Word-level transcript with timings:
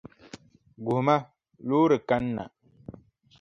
Guhima, 0.85 1.17
loori 1.67 1.97
kanna. 2.09 2.43